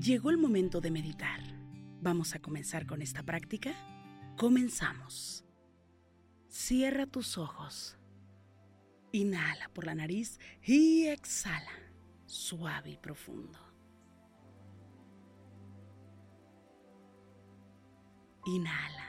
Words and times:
Llegó 0.00 0.30
el 0.30 0.38
momento 0.38 0.80
de 0.80 0.90
meditar. 0.90 1.40
¿Vamos 2.00 2.34
a 2.34 2.38
comenzar 2.38 2.86
con 2.86 3.02
esta 3.02 3.22
práctica? 3.22 3.74
Comenzamos. 4.38 5.44
Cierra 6.48 7.04
tus 7.04 7.36
ojos. 7.36 7.98
Inhala 9.12 9.68
por 9.74 9.84
la 9.84 9.94
nariz 9.94 10.40
y 10.64 11.06
exhala, 11.06 11.72
suave 12.24 12.92
y 12.92 12.96
profundo. 12.96 13.58
Inhala 18.46 19.06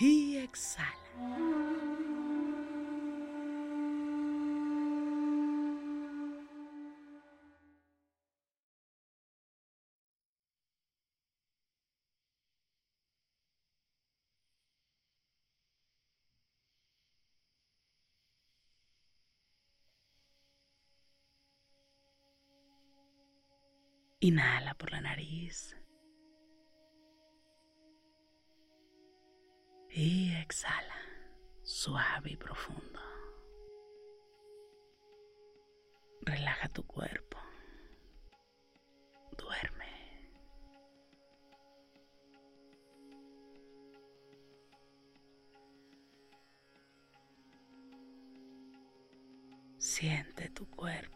y 0.00 0.36
exhala. 0.38 2.09
Inhala 24.22 24.74
por 24.74 24.92
la 24.92 25.00
nariz. 25.00 25.74
Y 29.88 30.34
exhala, 30.34 30.94
suave 31.62 32.32
y 32.32 32.36
profundo. 32.36 33.00
Relaja 36.20 36.68
tu 36.68 36.86
cuerpo. 36.86 37.38
Duerme. 39.38 39.86
Siente 49.78 50.50
tu 50.50 50.68
cuerpo. 50.68 51.09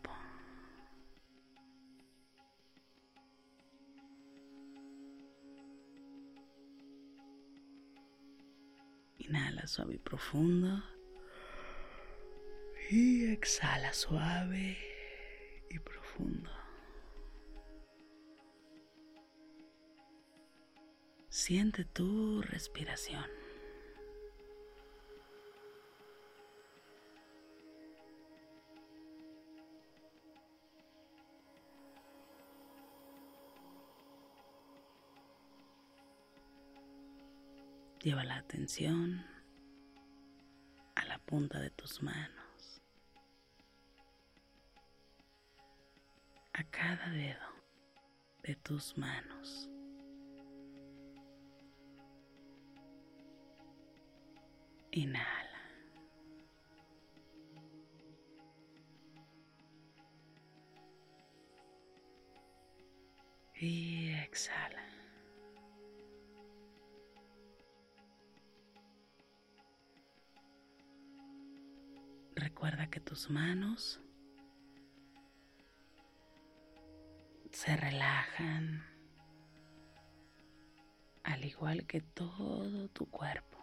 Inhala 9.27 9.67
suave 9.67 9.94
y 9.94 9.98
profundo. 9.98 10.83
Y 12.91 13.33
exhala 13.33 13.92
suave 13.94 14.77
y 15.70 15.78
profundo. 15.78 16.50
Siente 21.30 21.84
tu 21.84 22.42
respiración. 22.42 23.25
Lleva 38.05 38.22
la 38.22 38.36
atención 38.36 39.24
a 40.94 41.06
la 41.06 41.16
punta 41.20 41.58
de 41.58 41.70
tus 41.70 42.02
manos, 42.02 42.83
a 46.52 46.64
cada 46.64 47.08
dedo 47.08 47.48
de 48.42 48.56
tus 48.56 48.98
manos. 48.98 49.70
Inhala. 54.90 55.62
Y 63.55 64.11
exhala. 64.11 64.93
Recuerda 72.44 72.90
que 72.90 73.00
tus 73.00 73.30
manos 73.30 74.02
se 77.50 77.74
relajan 77.74 78.84
al 81.22 81.42
igual 81.42 81.86
que 81.86 82.02
todo 82.02 82.90
tu 82.90 83.06
cuerpo. 83.06 83.58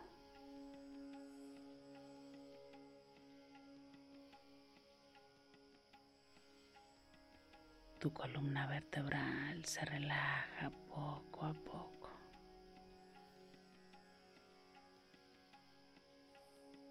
Tu 8.00 8.12
columna 8.12 8.66
vertebral 8.66 9.64
se 9.64 9.86
relaja 9.86 10.72
poco 10.90 11.46
a 11.46 11.54
poco. 11.54 12.10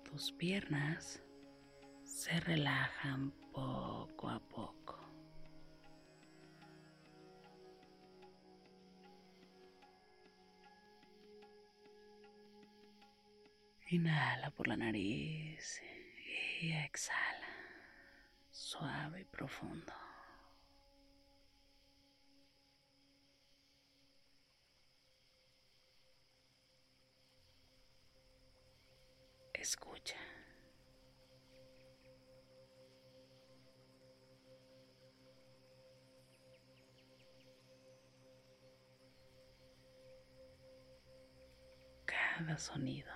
Tus 0.05 0.31
piernas 0.31 1.21
se 2.21 2.39
relajan 2.41 3.31
poco 3.51 4.29
a 4.29 4.39
poco. 4.41 4.99
Inhala 13.89 14.51
por 14.51 14.69
la 14.69 14.77
nariz 14.77 15.81
y 16.61 16.73
exhala, 16.73 17.49
suave 18.51 19.23
y 19.23 19.25
profundo. 19.25 19.95
Escucha. 29.55 30.30
Sonido. 42.59 43.11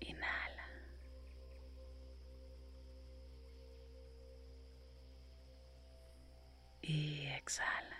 Inhala. 0.00 0.68
Y 6.82 7.26
exhala. 7.26 7.96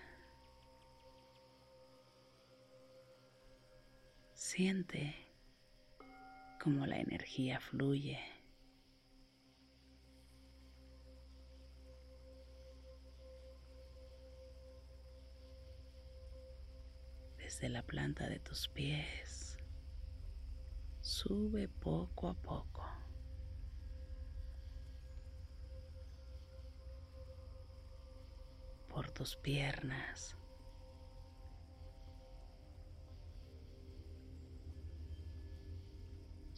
Siente 4.35 5.26
como 6.67 6.85
la 6.85 6.99
energía 6.99 7.61
fluye. 7.61 8.19
Desde 17.39 17.69
la 17.69 17.85
planta 17.85 18.29
de 18.29 18.41
tus 18.41 18.67
pies, 18.67 19.57
sube 21.03 21.69
poco 21.69 22.31
a 22.31 22.35
poco. 22.35 22.85
Por 28.89 29.13
tus 29.13 29.37
piernas. 29.37 30.37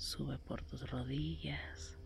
Sube 0.09 0.39
por 0.39 0.63
tus 0.63 0.91
rodillas. 0.91 1.99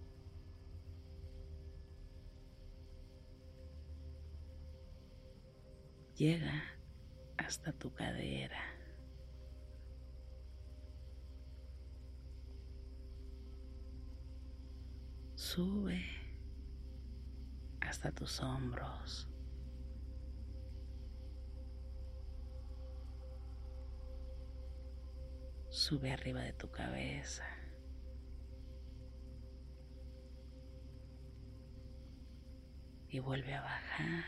Llega 6.17 6.65
hasta 7.37 7.73
tu 7.73 7.95
cadera. 7.95 8.61
Sube 15.37 16.03
hasta 17.81 18.11
tus 18.11 18.41
hombros. 18.41 19.29
Sube 25.69 26.11
arriba 26.11 26.41
de 26.41 26.53
tu 26.53 26.69
cabeza. 26.69 27.62
Y 33.13 33.21
vuelve 33.21 33.53
a 33.53 33.61
bajar 33.61 34.25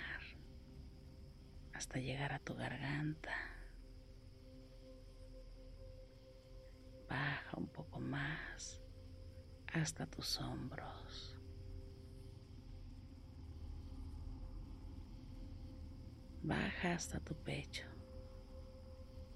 hasta 1.73 1.99
llegar 1.99 2.35
a 2.35 2.39
tu 2.39 2.55
garganta. 2.55 3.35
Baja 7.09 7.57
un 7.57 7.67
poco 7.69 7.99
más 7.99 8.83
hasta 9.73 10.05
tus 10.05 10.39
hombros. 10.39 11.41
Baja 16.43 16.93
hasta 16.93 17.21
tu 17.21 17.35
pecho 17.37 17.87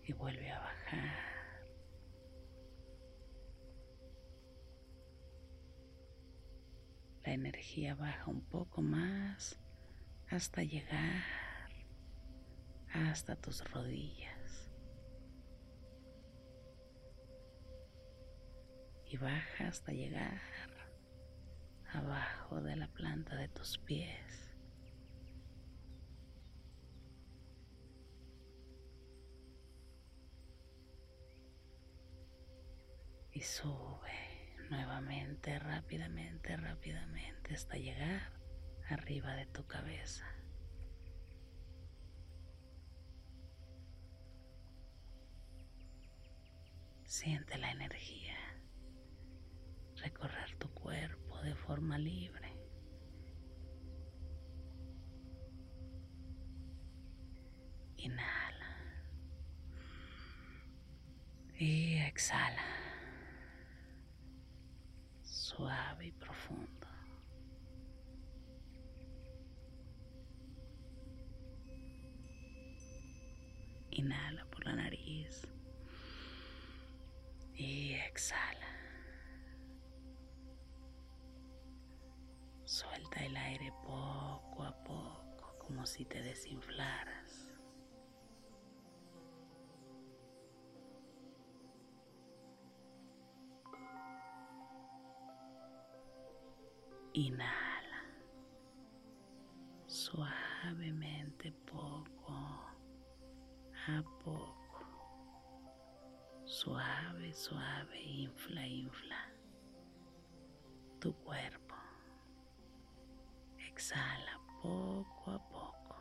y 0.05 0.13
vuelve 0.13 0.51
a 0.51 0.59
bajar. 0.59 1.38
La 7.29 7.35
energía 7.35 7.95
baja 7.95 8.31
un 8.31 8.41
poco 8.41 8.81
más 8.81 9.59
hasta 10.31 10.63
llegar 10.63 11.23
hasta 12.91 13.37
tus 13.37 13.71
rodillas. 13.71 14.71
Y 19.05 19.19
baja 19.19 19.69
hasta 19.69 19.93
llegar 19.93 20.41
abajo 21.93 22.63
de 22.63 22.77
la 22.77 22.89
planta 22.89 23.37
de 23.37 23.49
tus 23.49 23.77
pies. 23.77 24.55
Y 33.33 33.43
sube 33.43 34.38
nuevamente, 34.71 35.59
rápidamente, 35.59 36.57
rápidamente, 36.57 37.55
hasta 37.55 37.77
llegar 37.77 38.33
arriba 38.89 39.35
de 39.35 39.47
tu 39.47 39.67
cabeza. 39.67 40.27
Siente 47.05 47.59
la 47.59 47.71
energía 47.71 48.37
recorrer 49.97 50.57
tu 50.59 50.69
cuerpo 50.75 51.41
de 51.43 51.55
forma 51.55 51.99
libre. 51.99 52.55
Inhala 57.97 58.77
y 61.59 61.97
exhala. 61.97 62.88
Suave 65.59 66.07
y 66.07 66.13
profundo. 66.13 66.87
Inhala 73.91 74.45
por 74.53 74.65
la 74.65 74.77
nariz 74.77 75.49
y 77.57 77.95
exhala. 77.95 78.69
Suelta 82.65 83.25
el 83.25 83.37
aire 83.37 83.73
poco 83.83 84.63
a 84.63 84.85
poco, 84.85 85.57
como 85.59 85.85
si 85.87 86.05
te 86.05 86.23
desinflaras. 86.23 87.48
Inhala 97.19 98.01
suavemente 99.87 101.51
poco 101.67 102.33
a 103.89 104.03
poco. 104.23 104.85
Suave, 106.45 107.33
suave, 107.35 107.99
infla, 107.99 108.65
infla 108.65 109.17
tu 111.01 111.13
cuerpo. 111.25 111.75
Exhala 113.67 114.39
poco 114.63 115.31
a 115.33 115.39
poco. 115.41 115.97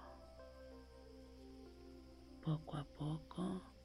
Poco 2.42 2.78
a 2.78 2.84
poco. 2.84 3.77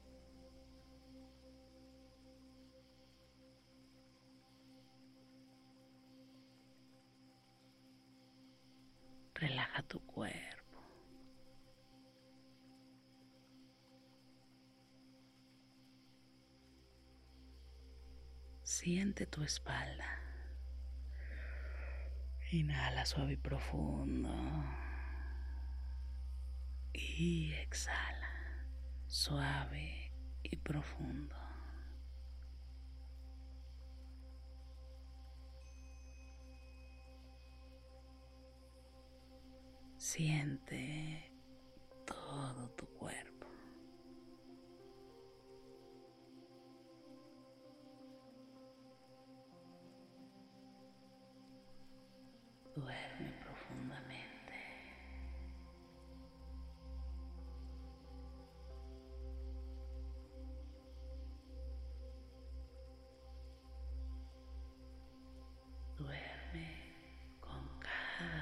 Siente 18.83 19.25
tu 19.25 19.41
espalda. 19.43 20.19
Inhala 22.51 23.05
suave 23.05 23.31
y 23.31 23.37
profundo. 23.37 24.29
Y 26.91 27.53
exhala 27.53 28.29
suave 29.07 30.11
y 30.43 30.57
profundo. 30.57 31.33
Siente 39.95 41.31
todo 42.05 42.69
tu 42.71 42.85
cuerpo. 42.97 43.32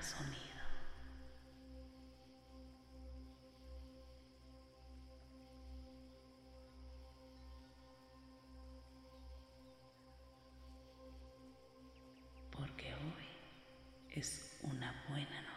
Sonido. 0.02 0.42
Porque 12.52 12.94
hoy 12.94 14.10
es 14.12 14.60
una 14.64 14.94
buena 15.10 15.51